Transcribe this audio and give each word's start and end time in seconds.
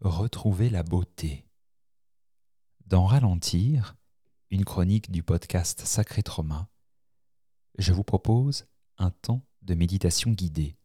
Retrouver 0.00 0.70
la 0.70 0.84
beauté. 0.84 1.44
Dans 2.86 3.04
Ralentir, 3.04 3.96
une 4.48 4.64
chronique 4.64 5.10
du 5.10 5.24
podcast 5.24 5.80
Sacré 5.84 6.22
Trauma, 6.22 6.68
je 7.78 7.92
vous 7.92 8.04
propose 8.04 8.68
un 8.98 9.10
temps 9.10 9.42
de 9.62 9.74
méditation 9.74 10.30
guidée, 10.30 10.78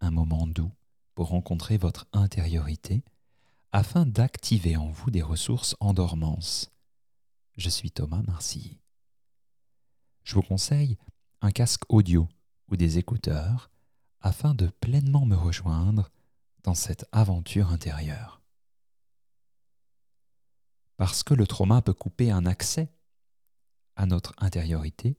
un 0.00 0.10
moment 0.10 0.48
doux 0.48 0.72
pour 1.14 1.28
rencontrer 1.28 1.78
votre 1.78 2.08
intériorité 2.12 3.04
afin 3.70 4.06
d'activer 4.06 4.76
en 4.76 4.88
vous 4.88 5.12
des 5.12 5.22
ressources 5.22 5.76
en 5.78 5.94
dormance. 5.94 6.72
Je 7.56 7.68
suis 7.68 7.92
Thomas 7.92 8.22
Marcy. 8.22 8.80
Je 10.24 10.34
vous 10.34 10.42
conseille 10.42 10.98
un 11.42 11.52
casque 11.52 11.84
audio 11.88 12.28
ou 12.66 12.76
des 12.76 12.98
écouteurs 12.98 13.70
afin 14.20 14.52
de 14.52 14.66
pleinement 14.66 15.26
me 15.26 15.36
rejoindre 15.36 16.10
dans 16.64 16.74
cette 16.74 17.06
aventure 17.12 17.70
intérieure. 17.70 18.37
Parce 20.98 21.22
que 21.22 21.32
le 21.32 21.46
trauma 21.46 21.80
peut 21.80 21.94
couper 21.94 22.30
un 22.30 22.44
accès 22.44 22.92
à 23.96 24.04
notre 24.04 24.34
intériorité, 24.36 25.16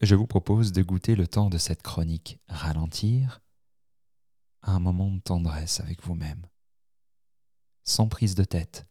je 0.00 0.14
vous 0.14 0.28
propose 0.28 0.70
de 0.70 0.82
goûter 0.82 1.16
le 1.16 1.26
temps 1.26 1.50
de 1.50 1.58
cette 1.58 1.82
chronique 1.82 2.38
ralentir 2.46 3.40
un 4.62 4.78
moment 4.78 5.10
de 5.10 5.18
tendresse 5.18 5.80
avec 5.80 6.04
vous-même, 6.04 6.46
sans 7.82 8.06
prise 8.06 8.36
de 8.36 8.44
tête, 8.44 8.86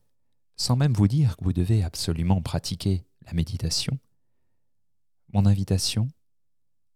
sans 0.58 0.76
même 0.76 0.94
vous 0.94 1.08
dire 1.08 1.38
que 1.38 1.46
vous 1.46 1.54
devez 1.54 1.84
absolument 1.84 2.42
pratiquer 2.42 3.08
la 3.26 3.32
méditation. 3.32 3.98
Mon 5.32 5.46
invitation 5.46 6.10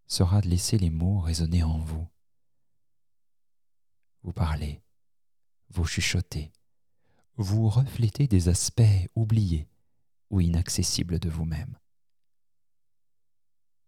sera 0.08 0.42
de 0.42 0.50
laisser 0.50 0.78
les 0.78 0.90
mots 0.90 1.22
résonner 1.22 1.64
en 1.64 1.80
vous 1.80 2.06
vous 4.24 4.34
parlez, 4.34 4.82
vous 5.70 5.86
chuchotez, 5.86 6.52
vous 7.38 7.68
reflétez 7.68 8.28
des 8.28 8.48
aspects 8.50 8.82
oubliés 9.16 9.68
ou 10.30 10.40
inaccessibles 10.40 11.20
de 11.20 11.30
vous-même. 11.30 11.78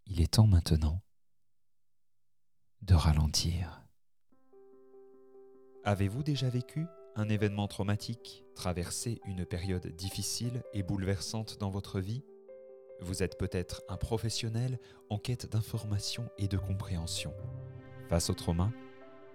Il 0.08 0.22
est 0.22 0.33
temps 0.33 0.47
maintenant 0.47 1.02
de 2.81 2.95
ralentir. 2.95 3.81
Avez-vous 5.84 6.23
déjà 6.23 6.50
vécu 6.50 6.86
un 7.16 7.30
événement 7.30 7.67
traumatique, 7.67 8.44
traversé 8.56 9.22
une 9.25 9.45
période 9.45 9.88
difficile 9.95 10.64
et 10.73 10.84
bouleversante 10.84 11.59
dans 11.59 11.69
votre 11.69 12.00
vie? 12.00 12.23
Vous 13.02 13.23
êtes 13.23 13.38
peut-être 13.38 13.84
un 13.89 13.97
professionnel 13.97 14.80
en 15.09 15.17
quête 15.17 15.52
d'information 15.52 16.30
et 16.38 16.47
de 16.47 16.58
compréhension. 16.58 17.34
Face 18.09 18.30
au 18.30 18.34
trauma, 18.34 18.72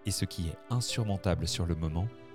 et 0.06 0.10
ce 0.10 0.24
qui 0.24 0.48
est 0.48 0.58
insurmontable 0.70 1.46
sur 1.46 1.66
le 1.66 1.74
moment 1.74 2.08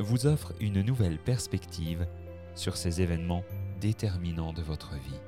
vous 0.00 0.26
offre 0.26 0.52
une 0.60 0.82
nouvelle 0.82 1.18
perspective 1.18 2.06
sur 2.54 2.76
ces 2.76 3.00
événements 3.00 3.44
déterminants 3.80 4.52
de 4.52 4.62
votre 4.62 4.94
vie. 4.94 5.20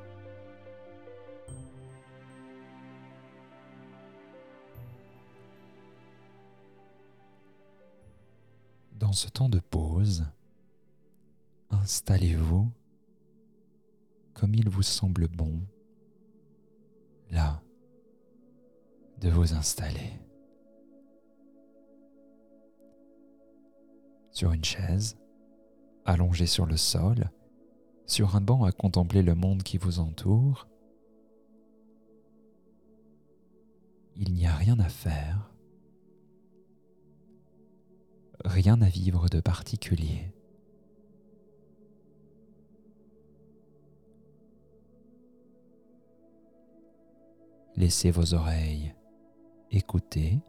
Dans 8.92 9.12
ce 9.12 9.28
temps 9.28 9.48
de 9.48 9.60
pause, 9.60 10.24
installez-vous 11.70 12.70
comme 14.34 14.54
il 14.54 14.68
vous 14.68 14.82
semble 14.82 15.28
bon, 15.28 15.60
là, 17.30 17.62
de 19.20 19.30
vous 19.30 19.54
installer. 19.54 20.12
Sur 24.36 24.52
une 24.52 24.64
chaise, 24.64 25.16
allongé 26.04 26.44
sur 26.44 26.66
le 26.66 26.76
sol, 26.76 27.30
sur 28.04 28.36
un 28.36 28.42
banc 28.42 28.64
à 28.64 28.70
contempler 28.70 29.22
le 29.22 29.34
monde 29.34 29.62
qui 29.62 29.78
vous 29.78 29.98
entoure. 29.98 30.68
Il 34.14 34.34
n'y 34.34 34.46
a 34.46 34.54
rien 34.54 34.78
à 34.78 34.90
faire, 34.90 35.50
rien 38.44 38.82
à 38.82 38.90
vivre 38.90 39.30
de 39.30 39.40
particulier. 39.40 40.30
Laissez 47.74 48.10
vos 48.10 48.34
oreilles 48.34 48.94
écouter 49.70 50.40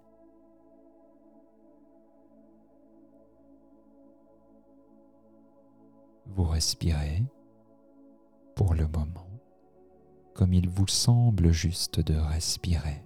vous 6.37 6.43
respirez 6.43 7.23
pour 8.55 8.75
le 8.75 8.87
moment 8.87 9.27
comme 10.35 10.53
il 10.53 10.69
vous 10.69 10.87
semble 10.87 11.51
juste 11.51 11.99
de 11.99 12.13
respirer. 12.13 13.03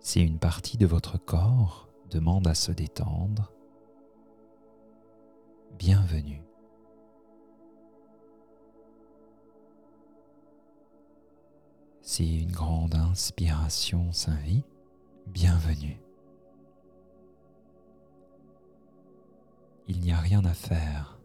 Si 0.00 0.20
une 0.20 0.40
partie 0.40 0.78
de 0.78 0.86
votre 0.86 1.16
corps 1.16 1.88
demande 2.10 2.48
à 2.48 2.56
se 2.56 2.72
détendre, 2.72 3.52
bienvenue. 5.78 6.49
Si 12.12 12.42
une 12.42 12.50
grande 12.50 12.96
inspiration 12.96 14.10
s'invite, 14.10 14.66
bienvenue. 15.28 16.02
Il 19.86 20.00
n'y 20.00 20.10
a 20.10 20.16
rien 20.16 20.44
à 20.44 20.52
faire, 20.52 21.20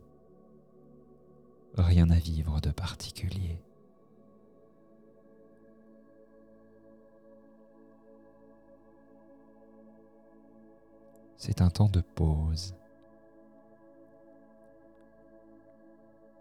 rien 1.76 2.08
à 2.12 2.20
vivre 2.20 2.62
de 2.62 2.70
particulier. 2.70 3.60
C'est 11.36 11.62
un 11.62 11.72
temps 11.72 11.90
de 11.90 12.02
pause 12.02 12.76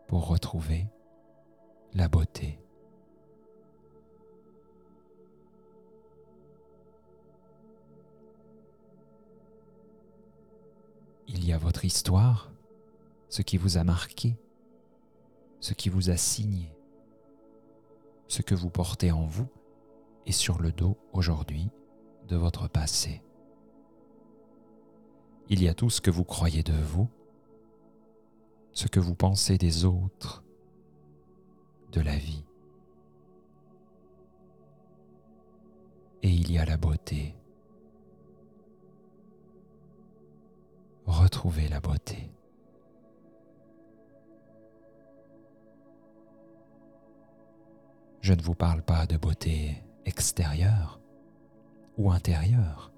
pour 0.06 0.28
retrouver 0.28 0.86
la 1.94 2.08
beauté. 2.08 2.63
Votre 11.58 11.84
histoire, 11.84 12.52
ce 13.28 13.42
qui 13.42 13.56
vous 13.56 13.78
a 13.78 13.84
marqué, 13.84 14.36
ce 15.60 15.72
qui 15.72 15.88
vous 15.88 16.10
a 16.10 16.16
signé, 16.16 16.76
ce 18.28 18.42
que 18.42 18.54
vous 18.54 18.70
portez 18.70 19.12
en 19.12 19.24
vous 19.24 19.48
et 20.26 20.32
sur 20.32 20.60
le 20.60 20.72
dos 20.72 20.96
aujourd'hui 21.12 21.70
de 22.28 22.36
votre 22.36 22.68
passé. 22.68 23.22
Il 25.48 25.62
y 25.62 25.68
a 25.68 25.74
tout 25.74 25.90
ce 25.90 26.00
que 26.00 26.10
vous 26.10 26.24
croyez 26.24 26.62
de 26.62 26.72
vous, 26.72 27.08
ce 28.72 28.88
que 28.88 29.00
vous 29.00 29.14
pensez 29.14 29.56
des 29.56 29.84
autres, 29.84 30.42
de 31.92 32.00
la 32.00 32.16
vie. 32.16 32.44
Et 36.22 36.30
il 36.30 36.50
y 36.50 36.58
a 36.58 36.64
la 36.64 36.76
beauté 36.76 37.36
retrouver 41.06 41.68
la 41.68 41.80
beauté. 41.80 42.30
Je 48.20 48.32
ne 48.32 48.42
vous 48.42 48.54
parle 48.54 48.82
pas 48.82 49.06
de 49.06 49.16
beauté 49.16 49.82
extérieure 50.06 51.00
ou 51.98 52.10
intérieure, 52.10 52.92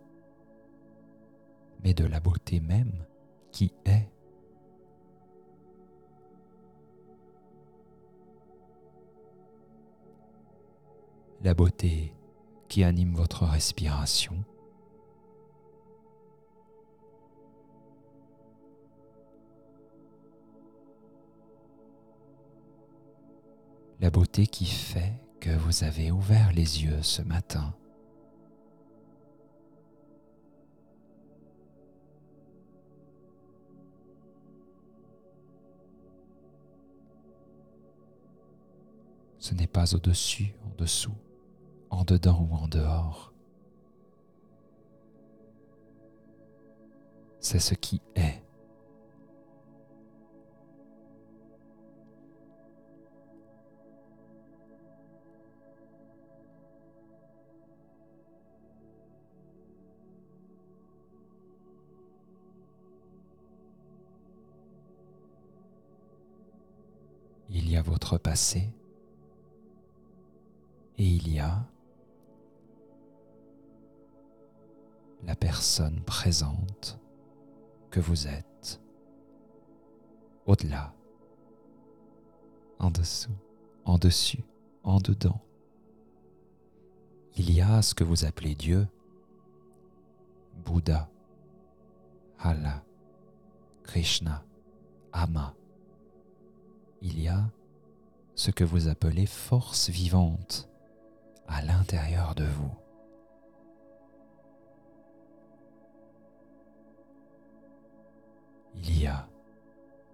mais 1.83 1.95
de 1.95 2.05
la 2.05 2.21
beauté 2.21 2.61
même 2.61 3.05
qui 3.51 3.73
est. 3.85 4.09
la 11.47 11.55
beauté 11.55 12.13
qui 12.69 12.83
anime 12.83 13.15
votre 13.15 13.45
respiration. 13.45 14.45
La 24.07 24.11
beauté 24.13 24.47
qui 24.47 24.67
fait 24.67 25.15
que 25.41 25.51
vous 25.51 25.83
avez 25.83 26.13
ouvert 26.13 26.53
les 26.53 26.85
yeux 26.85 27.03
ce 27.03 27.23
matin. 27.23 27.75
Ce 39.41 39.55
n'est 39.55 39.67
pas 39.67 39.93
au-dessus, 39.93 40.55
en 40.65 40.71
dessous, 40.79 41.17
en 41.91 42.05
dedans 42.05 42.47
ou 42.49 42.55
en 42.55 42.69
dehors. 42.69 43.33
C'est 47.41 47.59
ce 47.59 47.75
qui 47.75 48.01
est. 48.15 48.46
votre 67.83 68.19
passé, 68.19 68.73
et 70.99 71.07
il 71.07 71.33
y 71.33 71.39
a 71.39 71.67
la 75.25 75.35
personne 75.35 76.01
présente 76.03 76.99
que 77.91 78.01
vous 78.01 78.27
êtes, 78.29 78.81
au-delà, 80.47 80.95
en 82.79 82.91
dessous, 82.91 83.33
en 83.85 83.99
dessus, 83.99 84.45
en 84.83 84.99
dedans. 84.99 85.41
Il 87.37 87.53
y 87.53 87.61
a 87.61 87.83
ce 87.83 87.95
que 87.95 88.05
vous 88.05 88.25
appelez 88.25 88.55
Dieu, 88.55 88.87
Bouddha, 90.65 91.11
Allah, 92.39 92.83
Krishna, 93.83 94.45
Ama. 95.13 95.55
Il 97.03 97.21
y 97.21 97.29
a 97.29 97.51
ce 98.37 98.51
que 98.51 98.65
vous 98.65 98.89
appelez 98.89 99.27
force 99.27 99.89
vivante 99.89 100.69
à 101.49 101.63
l'intérieur 101.63 102.35
de 102.35 102.45
vous. 102.45 102.75
Il 108.75 109.01
y 109.01 109.07
a 109.07 109.27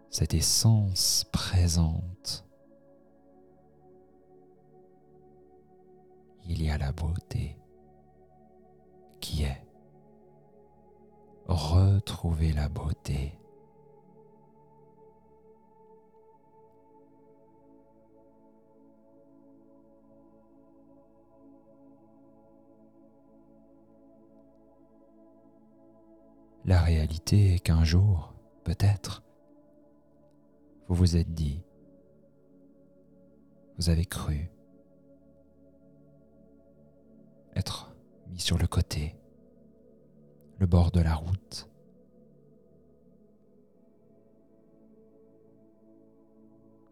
cette 0.08 0.34
essence 0.34 1.24
présente. 1.32 2.46
Il 6.46 6.62
y 6.62 6.70
a 6.70 6.78
la 6.78 6.92
beauté 6.92 7.56
qui 9.20 9.42
est. 9.42 9.66
Retrouvez 11.48 12.52
la 12.52 12.68
beauté. 12.68 13.36
La 26.64 26.80
réalité 26.80 27.54
est 27.54 27.58
qu'un 27.58 27.82
jour, 27.82 28.34
peut-être, 28.62 29.24
vous 30.86 30.94
vous 30.94 31.16
êtes 31.16 31.34
dit, 31.34 31.64
vous 33.78 33.90
avez 33.90 34.04
cru 34.04 34.48
être 37.56 37.92
mis 38.28 38.38
sur 38.38 38.58
le 38.58 38.68
côté, 38.68 39.16
le 40.58 40.66
bord 40.66 40.92
de 40.92 41.00
la 41.00 41.16
route. 41.16 41.68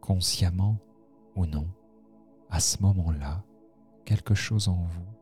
Consciemment 0.00 0.78
ou 1.36 1.46
non, 1.46 1.68
à 2.48 2.58
ce 2.58 2.82
moment-là, 2.82 3.44
quelque 4.04 4.34
chose 4.34 4.66
en 4.66 4.82
vous 4.82 5.14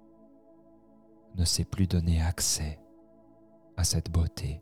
ne 1.34 1.44
s'est 1.44 1.66
plus 1.66 1.86
donné 1.86 2.22
accès 2.22 2.80
à 3.78 3.84
cette 3.84 4.10
beauté. 4.10 4.60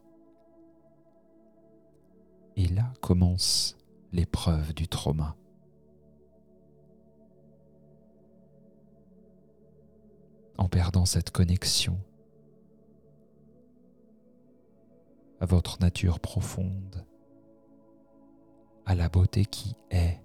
Et 2.56 2.68
là 2.68 2.92
commence 3.00 3.78
l'épreuve 4.12 4.74
du 4.74 4.88
trauma. 4.88 5.34
En 10.58 10.68
perdant 10.68 11.06
cette 11.06 11.30
connexion 11.30 11.98
à 15.40 15.46
votre 15.46 15.80
nature 15.80 16.20
profonde, 16.20 17.06
à 18.84 18.94
la 18.94 19.08
beauté 19.08 19.46
qui 19.46 19.76
est, 19.90 20.20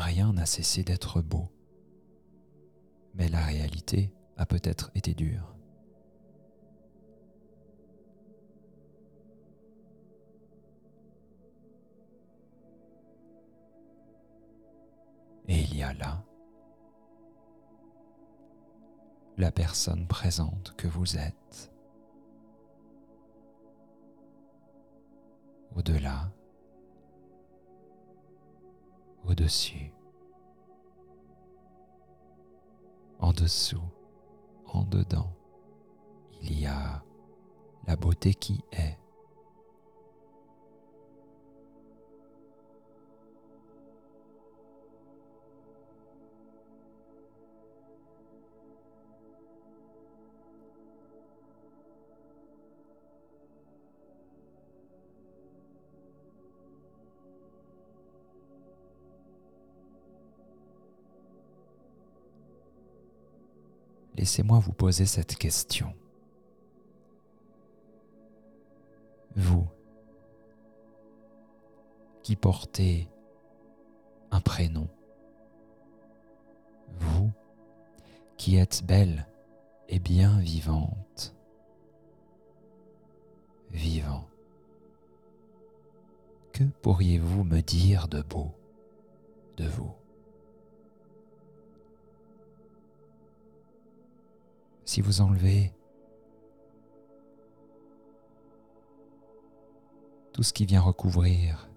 rien 0.00 0.32
n'a 0.32 0.46
cessé 0.46 0.82
d'être 0.82 1.20
beau. 1.20 1.48
Mais 3.14 3.28
la 3.28 3.44
réalité 3.44 4.12
a 4.36 4.46
peut-être 4.46 4.90
été 4.94 5.14
dure. 5.14 5.54
Et 15.48 15.62
il 15.62 15.76
y 15.76 15.82
a 15.82 15.92
là 15.94 16.24
la 19.40 19.50
personne 19.50 20.06
présente 20.06 20.74
que 20.76 20.86
vous 20.86 21.16
êtes. 21.16 21.72
Au-delà 25.74 26.30
au-dessus, 29.30 29.92
en 33.20 33.32
dessous, 33.32 33.80
en 34.66 34.82
dedans, 34.82 35.32
il 36.42 36.58
y 36.60 36.66
a 36.66 37.04
la 37.86 37.94
beauté 37.96 38.34
qui 38.34 38.64
est. 38.72 38.98
laissez-moi 64.20 64.58
vous 64.58 64.74
poser 64.74 65.06
cette 65.06 65.36
question. 65.36 65.94
Vous 69.34 69.66
qui 72.22 72.36
portez 72.36 73.08
un 74.30 74.42
prénom, 74.42 74.88
vous 76.98 77.30
qui 78.36 78.56
êtes 78.56 78.84
belle 78.84 79.26
et 79.88 79.98
bien 79.98 80.38
vivante, 80.38 81.34
vivant, 83.70 84.28
que 86.52 86.64
pourriez-vous 86.82 87.42
me 87.42 87.62
dire 87.62 88.06
de 88.06 88.20
beau 88.20 88.52
de 89.56 89.66
vous? 89.66 89.99
Si 94.90 95.02
vous 95.02 95.20
enlevez 95.20 95.72
tout 100.32 100.42
ce 100.42 100.52
qui 100.52 100.66
vient 100.66 100.80
recouvrir 100.80 101.70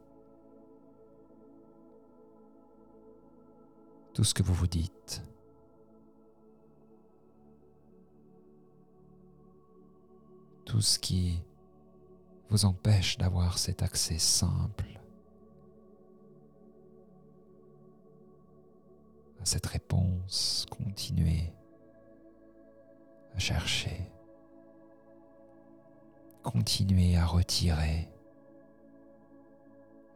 tout 4.16 4.24
ce 4.24 4.34
que 4.34 4.42
vous 4.42 4.56
vous 4.56 4.66
dites. 4.66 5.22
Tout 10.66 10.82
ce 10.82 10.98
qui 10.98 11.40
vous 12.50 12.66
empêche 12.66 13.20
d'avoir 13.20 13.60
cet 13.60 13.84
accès 13.84 14.18
simple 14.18 15.00
à 19.40 19.46
cette 19.46 19.68
réponse. 19.68 20.66
Continuez 20.72 21.54
à 23.36 23.40
chercher. 23.40 24.12
Continuez 26.44 27.16
à 27.16 27.26
retirer, 27.26 28.10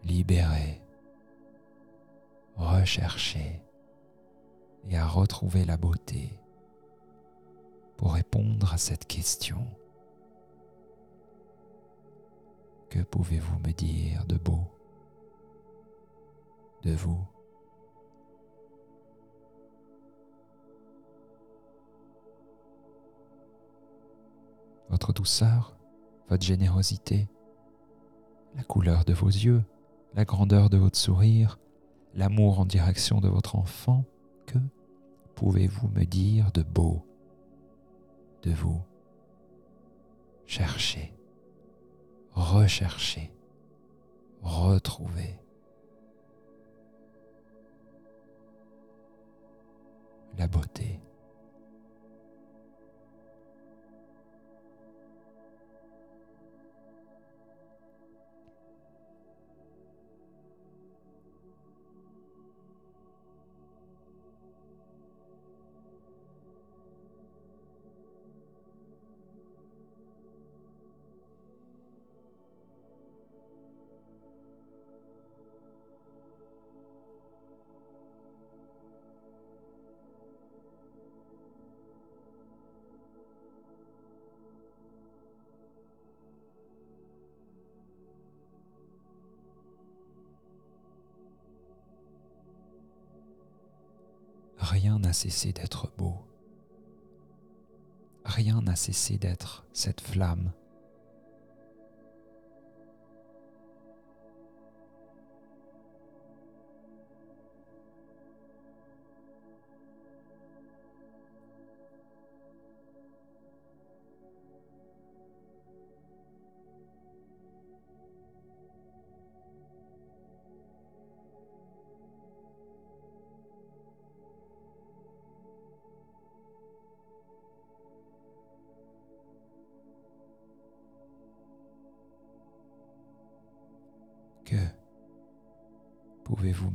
libérer, 0.03 0.81
rechercher 2.55 3.61
et 4.89 4.97
à 4.97 5.07
retrouver 5.07 5.65
la 5.65 5.77
beauté 5.77 6.31
pour 7.95 8.13
répondre 8.13 8.73
à 8.73 8.77
cette 8.77 9.05
question. 9.07 9.65
Que 12.89 12.99
pouvez-vous 12.99 13.59
me 13.59 13.71
dire 13.71 14.25
de 14.25 14.35
beau 14.35 14.65
de 16.83 16.93
vous? 16.93 17.36
Votre 24.89 25.13
douceur, 25.13 25.77
votre 26.29 26.43
générosité, 26.43 27.27
la 28.55 28.63
couleur 28.63 29.05
de 29.05 29.13
vos 29.13 29.27
yeux, 29.27 29.63
la 30.13 30.25
grandeur 30.25 30.69
de 30.69 30.77
votre 30.77 30.97
sourire, 30.97 31.59
l'amour 32.13 32.59
en 32.59 32.65
direction 32.65 33.21
de 33.21 33.27
votre 33.27 33.55
enfant, 33.55 34.05
que 34.45 34.57
pouvez-vous 35.35 35.89
me 35.89 36.05
dire 36.05 36.51
de 36.51 36.63
beau 36.63 37.05
de 38.43 38.51
vous 38.51 38.81
Cherchez 40.45 41.17
rechercher, 42.37 43.31
retrouver? 44.41 45.39
La 50.37 50.47
beauté. 50.47 50.99
Rien 94.67 94.99
n'a 94.99 95.13
cessé 95.13 95.53
d'être 95.53 95.91
beau. 95.97 96.17
Rien 98.25 98.61
n'a 98.61 98.75
cessé 98.75 99.17
d'être 99.17 99.65
cette 99.71 100.01
flamme 100.01 100.51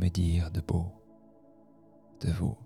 me 0.02 0.10
dire 0.10 0.50
de 0.50 0.60
beau 0.60 0.86
de 2.20 2.30
vous. 2.32 2.56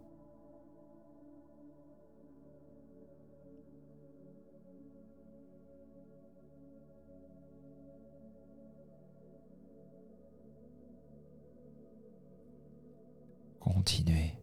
Continuez, 13.60 14.38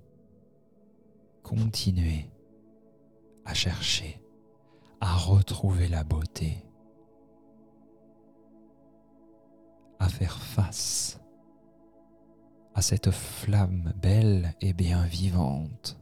continuez 1.42 2.30
à 3.46 3.54
chercher, 3.56 4.22
à 5.02 5.16
retrouver 5.16 5.88
la 5.88 6.04
beauté 6.04 6.64
à 10.00 10.10
faire 10.10 10.38
face 10.38 11.23
à 12.76 12.82
cette 12.82 13.12
flamme 13.12 13.94
belle 14.02 14.56
et 14.62 14.74
bien 14.74 15.06
vivante 15.06 16.00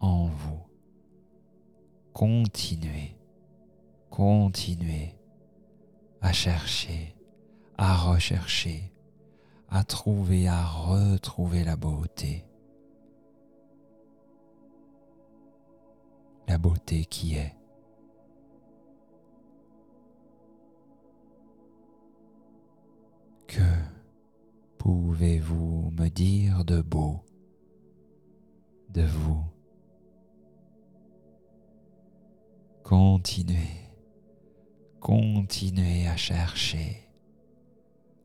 en 0.00 0.26
vous. 0.26 0.60
Continuez, 2.12 3.16
continuez 4.10 5.14
à 6.20 6.32
chercher, 6.32 7.16
à 7.78 7.96
rechercher, 7.96 8.92
à 9.68 9.82
trouver, 9.84 10.46
à 10.48 10.64
retrouver 10.64 11.64
la 11.64 11.76
beauté. 11.76 12.44
La 16.46 16.58
beauté 16.58 17.06
qui 17.06 17.36
est 17.36 17.54
pouvez-vous 24.82 25.92
me 25.92 26.08
dire 26.08 26.64
de 26.64 26.80
beau? 26.80 27.20
De 28.88 29.02
vous? 29.02 29.44
Continuez, 32.82 33.88
continuez 34.98 36.08
à 36.08 36.16
chercher, 36.16 37.08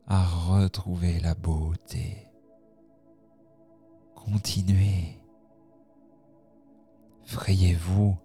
à 0.08 0.24
retrouver 0.24 1.20
la 1.20 1.36
beauté. 1.36 2.26
Continuez. 4.16 5.16
Frayez-vous 7.22 8.16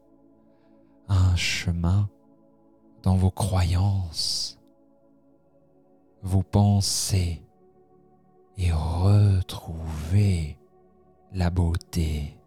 un 1.08 1.36
chemin 1.36 2.10
dans 3.04 3.16
vos 3.16 3.32
croyances? 3.32 4.58
Vous 6.24 6.42
pensez 6.42 7.44
et 9.04 9.36
retrouvez 9.38 10.58
la 11.34 11.50
beauté. 11.50 12.38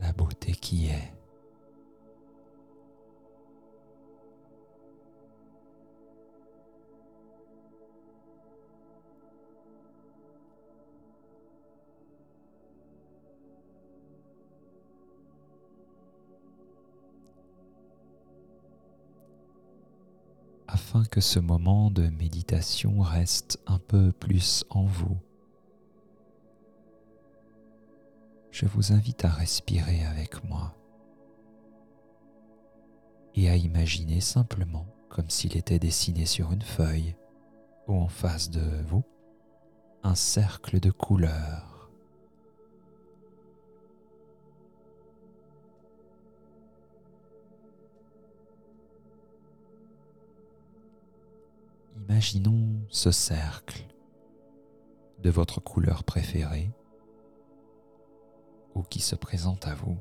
La 0.00 0.12
beauté 0.12 0.52
qui 0.52 0.88
est. 0.88 1.21
que 21.12 21.20
ce 21.20 21.38
moment 21.38 21.90
de 21.90 22.08
méditation 22.08 23.02
reste 23.02 23.60
un 23.66 23.78
peu 23.78 24.12
plus 24.12 24.64
en 24.70 24.84
vous. 24.84 25.18
Je 28.50 28.64
vous 28.64 28.94
invite 28.94 29.22
à 29.26 29.28
respirer 29.28 30.06
avec 30.06 30.42
moi 30.42 30.74
et 33.34 33.50
à 33.50 33.56
imaginer 33.56 34.22
simplement 34.22 34.86
comme 35.10 35.28
s'il 35.28 35.54
était 35.54 35.78
dessiné 35.78 36.24
sur 36.24 36.50
une 36.50 36.62
feuille 36.62 37.14
ou 37.88 37.94
en 37.94 38.08
face 38.08 38.48
de 38.48 38.64
vous 38.86 39.04
un 40.02 40.14
cercle 40.14 40.80
de 40.80 40.90
couleurs. 40.90 41.71
Imaginons 52.08 52.80
ce 52.88 53.10
cercle 53.10 53.84
de 55.20 55.30
votre 55.30 55.60
couleur 55.60 56.04
préférée 56.04 56.70
ou 58.74 58.82
qui 58.82 59.00
se 59.00 59.14
présente 59.14 59.66
à 59.66 59.74
vous. 59.74 59.98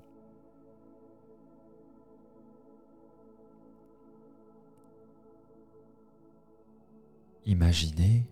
Imaginez, 7.46 8.28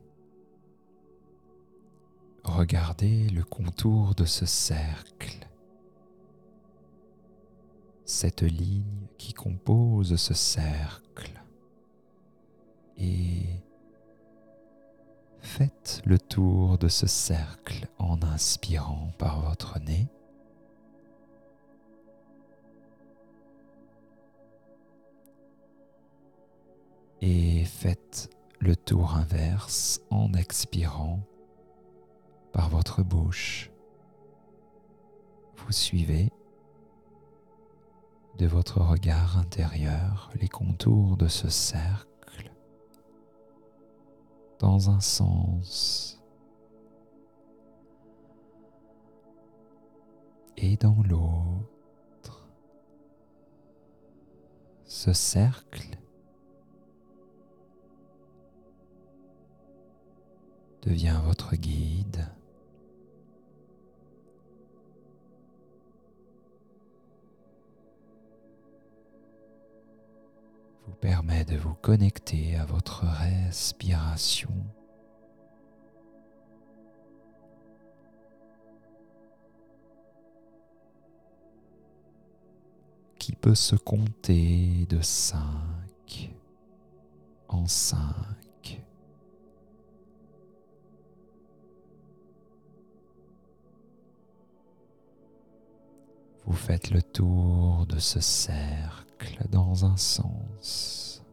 regardez 2.44 3.30
le 3.30 3.44
contour 3.44 4.16
de 4.16 4.26
ce 4.26 4.46
cercle, 4.46 5.48
cette 8.06 8.44
ligne 8.44 9.08
qui 9.18 9.34
compose 9.34 10.16
ce 10.16 10.34
cercle 10.34 11.44
et 13.00 13.59
le 16.10 16.18
tour 16.18 16.80
de 16.80 16.88
ce 16.88 17.06
cercle 17.06 17.88
en 18.00 18.24
inspirant 18.24 19.12
par 19.20 19.42
votre 19.42 19.78
nez. 19.78 20.08
Et 27.22 27.64
faites 27.64 28.32
le 28.58 28.76
tour 28.76 29.14
inverse 29.14 30.02
en 30.10 30.34
expirant 30.34 31.20
par 32.54 32.70
votre 32.70 33.04
bouche. 33.04 33.70
Vous 35.58 35.72
suivez 35.72 36.32
de 38.40 38.48
votre 38.48 38.82
regard 38.82 39.38
intérieur 39.38 40.32
les 40.42 40.50
contours 40.50 41.18
de 41.18 41.28
ce 41.28 41.50
cercle 41.50 42.09
dans 44.60 44.90
un 44.90 45.00
sens 45.00 46.22
et 50.58 50.76
dans 50.76 51.02
l'autre. 51.04 52.50
Ce 54.86 55.14
cercle 55.14 55.98
devient 60.82 61.20
votre 61.24 61.56
guide. 61.56 62.28
Permet 71.02 71.46
de 71.46 71.58
vous 71.58 71.76
connecter 71.76 72.56
à 72.56 72.66
votre 72.66 73.06
respiration. 73.06 74.54
qui 83.18 83.36
peut 83.36 83.54
se 83.54 83.76
compter 83.76 84.88
de 84.90 85.02
5 85.02 85.40
en 87.50 87.68
5. 87.68 88.00
Vous 96.50 96.56
faites 96.56 96.90
le 96.90 97.04
tour 97.04 97.86
de 97.86 98.00
ce 98.00 98.20
cercle 98.20 99.48
dans 99.52 99.86
un 99.86 99.96
sens. 99.98 101.24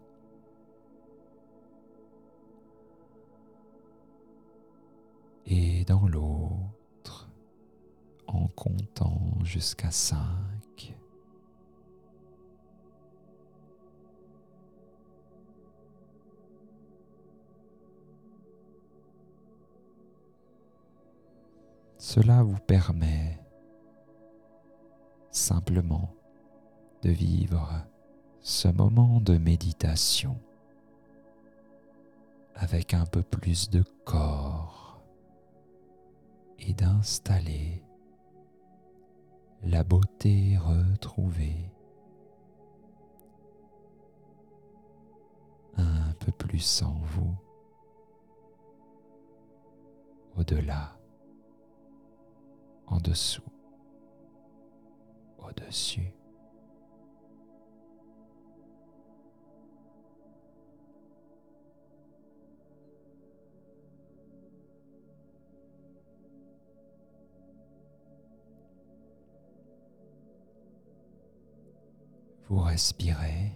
Et 5.47 5.87
dans 5.87 6.07
l'autre 6.07 7.31
en 8.27 8.47
comptant 8.49 9.39
jusqu'à 9.43 9.91
cinq. 9.91 10.95
Cela 21.97 22.43
vous 22.43 22.59
permet 22.59 23.41
simplement 25.37 26.15
de 27.03 27.11
vivre 27.11 27.71
ce 28.41 28.69
moment 28.69 29.21
de 29.21 29.37
méditation 29.37 30.41
avec 32.55 32.95
un 32.95 33.05
peu 33.05 33.23
plus 33.23 33.69
de 33.69 33.85
corps 34.05 35.03
et 36.59 36.73
d'installer 36.73 37.83
la 39.63 39.85
beauté 39.85 40.57
retrouvée 40.57 41.71
un 45.77 46.13
peu 46.19 46.33
plus 46.33 46.83
en 46.83 46.95
vous, 46.95 47.35
au-delà, 50.37 50.97
en 52.87 52.99
dessous 52.99 53.43
au-dessus. 55.47 56.13
Vous 72.49 72.61
respirez. 72.61 73.53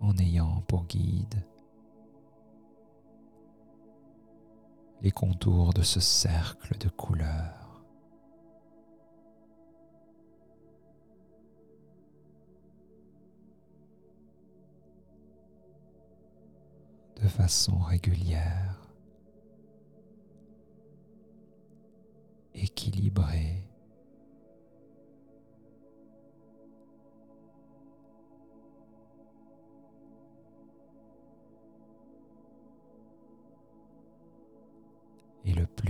en 0.00 0.16
ayant 0.18 0.62
pour 0.68 0.86
guide 0.86 1.44
les 5.00 5.10
contours 5.10 5.72
de 5.72 5.82
ce 5.82 6.00
cercle 6.00 6.76
de 6.78 6.88
couleurs. 6.88 7.58
de 17.20 17.26
façon 17.26 17.78
régulière, 17.78 18.80
équilibrée. 22.54 23.67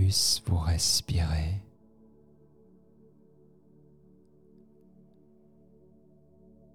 Plus 0.09 0.41
vous 0.45 0.57
respirez, 0.57 1.61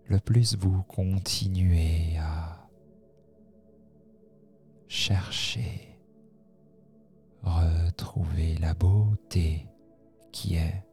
le 0.07 0.21
plus 0.21 0.57
vous 0.57 0.83
continuez 0.85 2.17
à 2.19 2.69
chercher, 4.87 5.99
retrouver 7.43 8.55
la 8.59 8.73
beauté 8.75 9.67
qui 10.31 10.55
est 10.55 10.85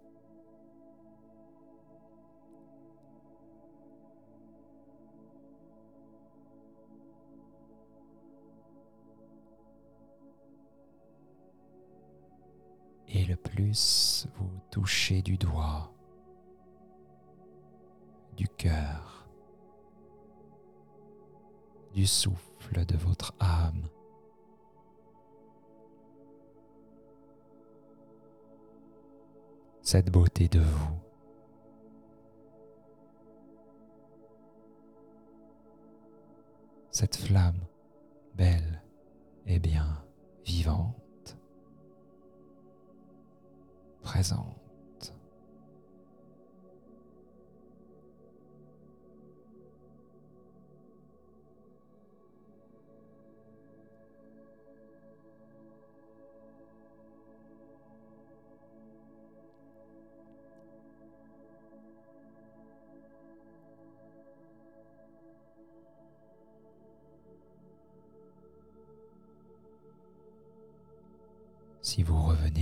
plus 13.37 14.27
vous 14.35 14.49
touchez 14.69 15.21
du 15.21 15.37
doigt, 15.37 15.91
du 18.35 18.47
cœur, 18.47 19.27
du 21.93 22.07
souffle 22.07 22.85
de 22.85 22.97
votre 22.97 23.33
âme. 23.39 23.83
Cette 29.81 30.11
beauté 30.11 30.47
de 30.47 30.59
vous. 30.59 30.99
Cette 36.91 37.15
flamme 37.15 37.59
belle 38.35 38.83
et 39.45 39.59
bien 39.59 40.05
vivante. 40.45 41.00
Présente. 44.21 44.60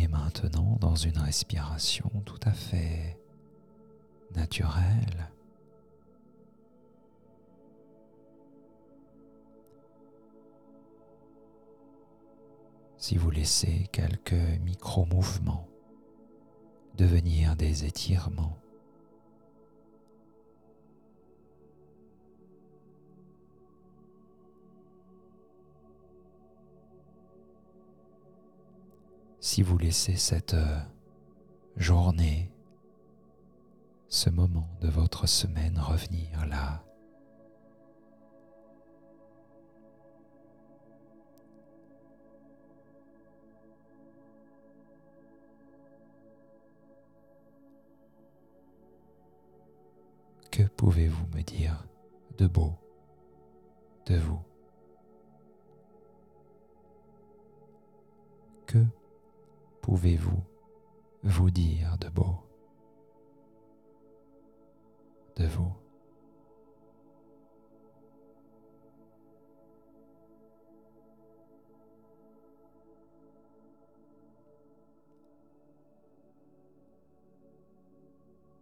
Maintenant 0.07 0.77
dans 0.79 0.95
une 0.95 1.17
respiration 1.17 2.09
tout 2.25 2.39
à 2.43 2.51
fait 2.51 3.19
naturelle, 4.35 5.31
si 12.97 13.17
vous 13.17 13.31
laissez 13.31 13.87
quelques 13.91 14.33
micro-mouvements 14.63 15.67
devenir 16.95 17.55
des 17.55 17.85
étirements, 17.85 18.57
si 29.49 29.63
vous 29.63 29.79
laissez 29.79 30.15
cette 30.15 30.53
euh, 30.53 30.79
journée, 31.75 32.51
ce 34.07 34.29
moment 34.29 34.69
de 34.79 34.87
votre 34.89 35.25
semaine 35.25 35.79
revenir 35.79 36.45
là, 36.45 36.83
Que 50.51 50.63
pouvez-vous 50.63 51.25
me 51.35 51.41
dire 51.41 51.87
de 52.37 52.45
beau 52.45 52.73
de 54.05 54.17
vous? 54.17 54.41
Que 58.67 58.85
pouvez-vous 59.89 60.43
vous 61.23 61.49
dire 61.49 61.97
de 61.97 62.09
beau? 62.09 62.37
De 65.35 65.47
vous. 65.47 65.73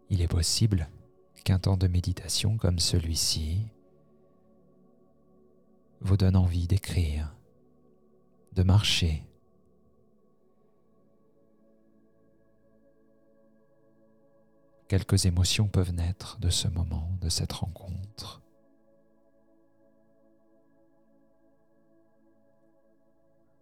Il 0.08 0.22
est 0.22 0.28
possible 0.28 0.88
qu'un 1.44 1.58
temps 1.58 1.76
de 1.76 1.88
méditation 1.88 2.56
comme 2.56 2.78
celui-ci 2.78 3.66
vous 6.00 6.16
donne 6.16 6.36
envie 6.36 6.66
d'écrire, 6.66 7.36
de 8.54 8.62
marcher, 8.62 9.27
Quelques 14.88 15.26
émotions 15.26 15.68
peuvent 15.68 15.92
naître 15.92 16.38
de 16.40 16.48
ce 16.48 16.66
moment, 16.66 17.12
de 17.20 17.28
cette 17.28 17.52
rencontre. 17.52 18.40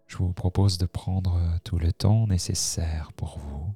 Je 0.07 0.19
vous 0.19 0.33
propose 0.33 0.79
de 0.79 0.87
prendre 0.87 1.59
tout 1.65 1.81
le 1.81 1.93
temps 1.93 2.29
nécessaire 2.29 3.13
pour 3.15 3.41
vous. 3.41 3.75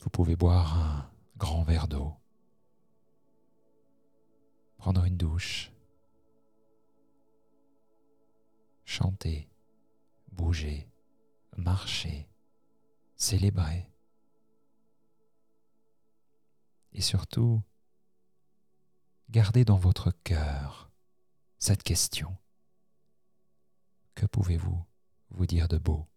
Vous 0.00 0.10
pouvez 0.10 0.36
boire 0.36 0.78
un 0.78 1.10
grand 1.38 1.62
verre 1.62 1.88
d'eau, 1.88 2.12
prendre 4.76 5.04
une 5.06 5.16
douche, 5.16 5.72
chanter, 8.90 9.48
bouger, 10.32 10.90
marcher, 11.56 12.28
célébrer. 13.14 13.88
Et 16.92 17.00
surtout, 17.00 17.62
gardez 19.28 19.64
dans 19.64 19.76
votre 19.76 20.10
cœur 20.24 20.90
cette 21.60 21.84
question. 21.84 22.36
Que 24.16 24.26
pouvez-vous 24.26 24.84
vous 25.28 25.46
dire 25.46 25.68
de 25.68 25.78
beau 25.78 26.08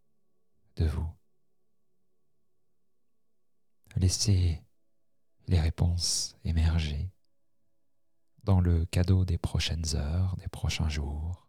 de 0.77 0.85
vous? 0.85 1.13
Laissez 3.97 4.63
les 5.45 5.59
réponses 5.59 6.35
émerger 6.43 7.11
dans 8.43 8.59
le 8.59 8.85
cadeau 8.87 9.25
des 9.25 9.37
prochaines 9.37 9.95
heures, 9.95 10.35
des 10.37 10.47
prochains 10.47 10.89
jours. 10.89 11.42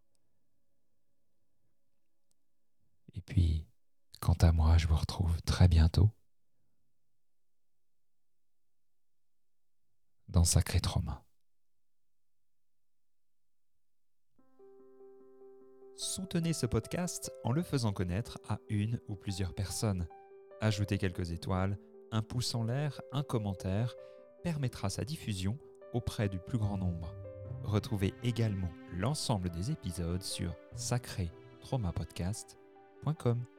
Et 3.15 3.21
puis, 3.21 3.67
quant 4.21 4.37
à 4.41 4.53
moi, 4.53 4.77
je 4.77 4.87
vous 4.87 4.97
retrouve 4.97 5.41
très 5.43 5.69
bientôt 5.69 6.11
dans 10.29 10.45
Sacré 10.45 10.81
Trauma. 10.81 11.25
Soutenez 15.97 16.53
ce 16.53 16.67
podcast 16.67 17.31
en 17.45 17.53
le 17.53 17.63
faisant 17.63 17.93
connaître 17.93 18.39
à 18.49 18.59
une 18.69 19.01
ou 19.09 19.15
plusieurs 19.15 19.55
personnes. 19.55 20.09
Ajoutez 20.61 20.99
quelques 20.99 21.31
étoiles, 21.31 21.79
un 22.11 22.23
pouce 22.23 22.55
en 22.55 22.65
l'air, 22.65 23.01
un 23.13 23.23
commentaire 23.23 23.95
permettra 24.43 24.91
sa 24.91 25.05
diffusion 25.05 25.57
auprès 25.93 26.29
du 26.29 26.39
plus 26.41 26.59
grand 26.59 26.79
nombre. 26.79 27.15
Retrouvez 27.63 28.13
également 28.25 28.71
l'ensemble 28.93 29.51
des 29.51 29.71
épisodes 29.71 30.23
sur 30.23 30.55
Sacré 30.75 31.31
Trauma 31.61 31.93
Podcast 31.93 32.59
.com 33.05 33.54